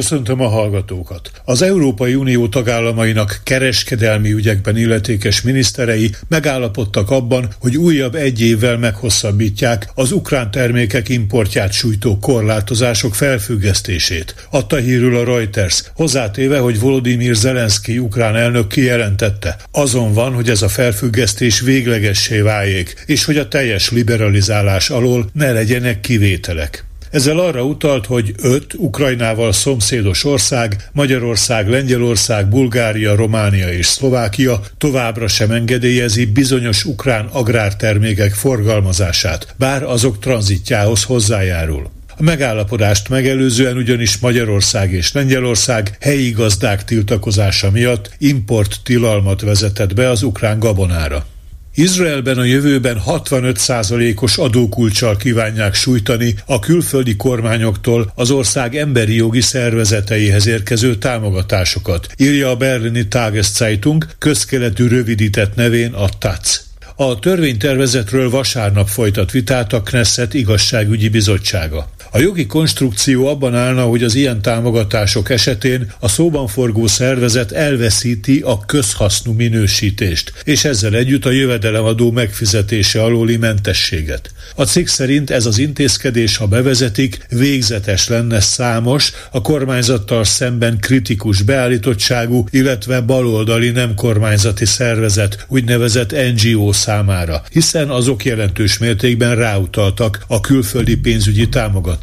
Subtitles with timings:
[0.00, 1.30] Köszöntöm a hallgatókat!
[1.44, 9.90] Az Európai Unió tagállamainak kereskedelmi ügyekben illetékes miniszterei megállapodtak abban, hogy újabb egy évvel meghosszabbítják
[9.94, 14.34] az ukrán termékek importját sújtó korlátozások felfüggesztését.
[14.50, 19.56] Adta hírül a Reuters, hozzátéve, hogy Volodymyr Zelenszky ukrán elnök kijelentette.
[19.70, 25.52] Azon van, hogy ez a felfüggesztés véglegessé váljék, és hogy a teljes liberalizálás alól ne
[25.52, 26.88] legyenek kivételek.
[27.10, 35.28] Ezzel arra utalt, hogy öt Ukrajnával szomszédos ország, Magyarország, Lengyelország, Bulgária, Románia és Szlovákia továbbra
[35.28, 41.90] sem engedélyezi bizonyos ukrán agrártermékek forgalmazását, bár azok tranzitjához hozzájárul.
[42.16, 50.08] A megállapodást megelőzően ugyanis Magyarország és Lengyelország helyi gazdák tiltakozása miatt import tilalmat vezetett be
[50.10, 51.26] az ukrán gabonára.
[51.74, 60.46] Izraelben a jövőben 65%-os adókulcsal kívánják sújtani a külföldi kormányoktól az ország emberi jogi szervezeteihez
[60.46, 66.60] érkező támogatásokat, írja a berlini Tageszeitung közkeletű rövidített nevén a TAC.
[66.96, 71.88] A törvénytervezetről vasárnap folytat vitát a Knesset igazságügyi bizottsága.
[72.12, 78.40] A jogi konstrukció abban állna, hogy az ilyen támogatások esetén a szóban forgó szervezet elveszíti
[78.44, 84.30] a közhasznú minősítést, és ezzel együtt a jövedelemadó megfizetése alóli mentességet.
[84.54, 91.42] A cikk szerint ez az intézkedés, ha bevezetik, végzetes lenne számos, a kormányzattal szemben kritikus
[91.42, 100.40] beállítottságú, illetve baloldali nem kormányzati szervezet, úgynevezett NGO számára, hiszen azok jelentős mértékben ráutaltak a
[100.40, 101.98] külföldi pénzügyi támogatásra.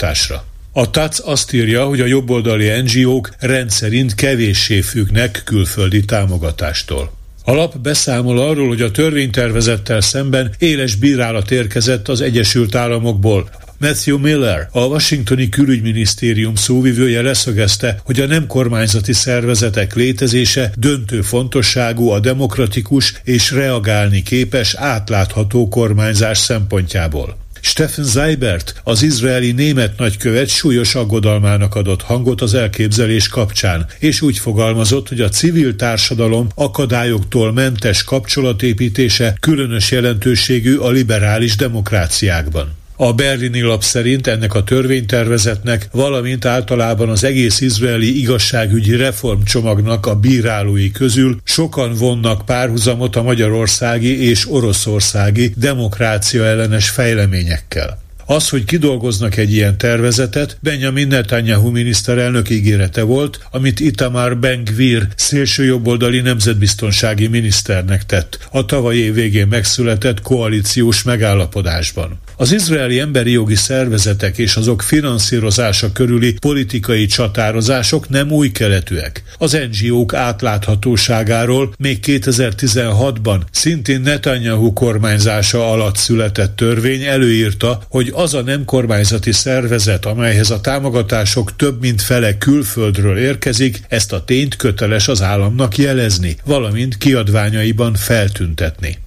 [0.72, 7.12] A TAC azt írja, hogy a jobboldali NGO-k rendszerint kevéssé függnek külföldi támogatástól.
[7.44, 13.50] A lap beszámol arról, hogy a törvénytervezettel szemben éles bírálat érkezett az Egyesült Államokból.
[13.80, 22.10] Matthew Miller, a Washingtoni külügyminisztérium szóvivője leszögezte, hogy a nem kormányzati szervezetek létezése döntő fontosságú
[22.10, 27.38] a demokratikus és reagálni képes átlátható kormányzás szempontjából.
[27.68, 34.38] Steffen Seibert, az izraeli német nagykövet súlyos aggodalmának adott hangot az elképzelés kapcsán, és úgy
[34.38, 42.76] fogalmazott, hogy a civil társadalom akadályoktól mentes kapcsolatépítése különös jelentőségű a liberális demokráciákban.
[43.00, 50.16] A berlini lap szerint ennek a törvénytervezetnek, valamint általában az egész izraeli igazságügyi reformcsomagnak a
[50.16, 58.06] bírálói közül sokan vonnak párhuzamot a magyarországi és oroszországi demokrácia ellenes fejleményekkel.
[58.30, 66.20] Az, hogy kidolgoznak egy ilyen tervezetet, Benjamin Netanyahu miniszterelnök ígérete volt, amit Itamar Ben-Gvir szélsőjobboldali
[66.20, 72.20] nemzetbiztonsági miniszternek tett a tavaly év végén megszületett koalíciós megállapodásban.
[72.40, 79.24] Az izraeli emberi jogi szervezetek és azok finanszírozása körüli politikai csatározások nem új keletűek.
[79.38, 88.42] Az NGO-k átláthatóságáról még 2016-ban szintén Netanyahu kormányzása alatt született törvény előírta, hogy az a
[88.42, 95.08] nem kormányzati szervezet, amelyhez a támogatások több mint fele külföldről érkezik, ezt a tényt köteles
[95.08, 98.98] az államnak jelezni, valamint kiadványaiban feltüntetni.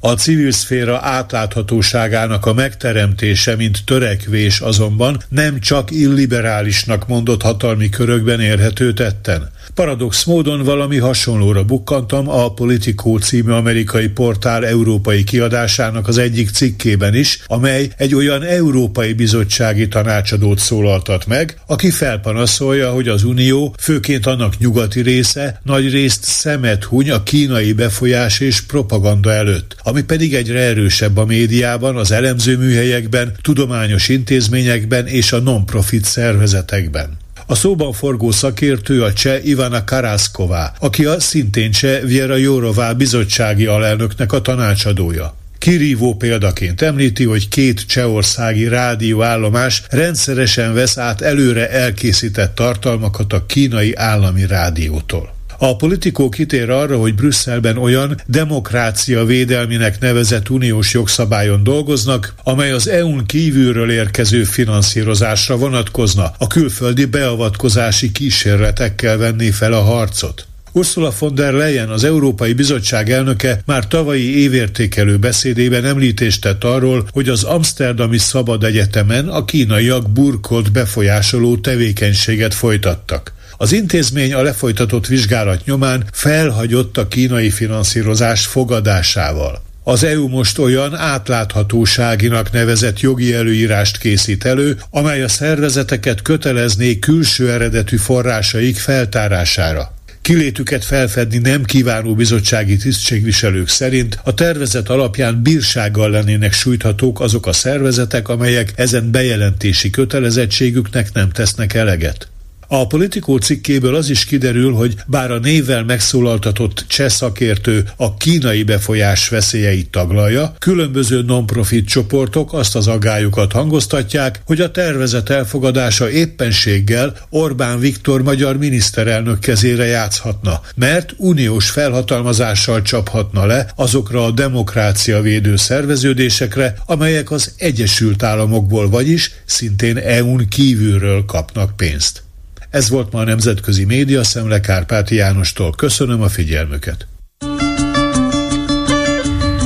[0.00, 8.40] A civil szféra átláthatóságának a megteremtése, mint törekvés azonban nem csak illiberálisnak mondott hatalmi körökben
[8.40, 9.50] érhető tetten.
[9.74, 17.14] Paradox módon valami hasonlóra bukkantam a Politico című amerikai portál európai kiadásának az egyik cikkében
[17.14, 24.26] is, amely egy olyan európai bizottsági tanácsadót szólaltat meg, aki felpanaszolja, hogy az Unió, főként
[24.26, 30.34] annak nyugati része, nagy részt szemet huny a kínai befolyás és propaganda előtt, ami pedig
[30.34, 37.16] egyre erősebb a médiában, az elemzőműhelyekben, tudományos intézményekben és a non-profit szervezetekben.
[37.46, 43.66] A szóban forgó szakértő a cseh Ivana Karászková, aki a szintén cseh Viera Jórová bizottsági
[43.66, 45.34] alelnöknek a tanácsadója.
[45.58, 53.94] Kirívó példaként említi, hogy két csehországi rádióállomás rendszeresen vesz át előre elkészített tartalmakat a kínai
[53.94, 55.37] állami rádiótól.
[55.60, 62.88] A politikó kitér arra, hogy Brüsszelben olyan demokrácia védelminek nevezett uniós jogszabályon dolgoznak, amely az
[62.88, 70.46] EU-n kívülről érkező finanszírozásra vonatkozna, a külföldi beavatkozási kísérletekkel venni fel a harcot.
[70.72, 77.06] Ursula von der Leyen, az Európai Bizottság elnöke már tavalyi évértékelő beszédében említést tett arról,
[77.10, 83.32] hogy az Amsterdami Szabad Egyetemen a kínaiak burkolt befolyásoló tevékenységet folytattak.
[83.60, 89.62] Az intézmény a lefolytatott vizsgálat nyomán felhagyott a kínai finanszírozás fogadásával.
[89.84, 97.52] Az EU most olyan átláthatóságinak nevezett jogi előírást készít elő, amely a szervezeteket kötelezné külső
[97.52, 99.94] eredetű forrásaik feltárására.
[100.22, 107.52] Kilétüket felfedni nem kívánó bizottsági tisztségviselők szerint a tervezet alapján bírsággal lennének sújthatók azok a
[107.52, 112.28] szervezetek, amelyek ezen bejelentési kötelezettségüknek nem tesznek eleget.
[112.70, 118.62] A politikó cikkéből az is kiderül, hogy bár a névvel megszólaltatott cseh szakértő a kínai
[118.62, 127.16] befolyás veszélyeit taglalja, különböző non-profit csoportok azt az aggályokat hangoztatják, hogy a tervezet elfogadása éppenséggel
[127.30, 135.56] Orbán Viktor magyar miniszterelnök kezére játszhatna, mert uniós felhatalmazással csaphatna le azokra a demokrácia védő
[135.56, 142.26] szerveződésekre, amelyek az Egyesült Államokból, vagyis szintén EU-n kívülről kapnak pénzt.
[142.70, 145.72] Ez volt ma a Nemzetközi Média Szemle Kárpáti Jánostól.
[145.72, 147.06] Köszönöm a figyelmüket.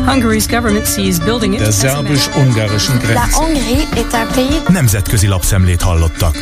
[0.06, 1.58] Hungary's government sees building it.
[1.60, 3.38] Der szerbus-ungarischen Grenze.
[4.68, 6.36] Nemzetközi lapszemlét hallottak.